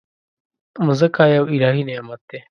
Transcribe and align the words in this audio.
مځکه 0.85 1.23
یو 1.35 1.45
الهي 1.55 1.81
نعمت 1.89 2.21
دی. 2.29 2.39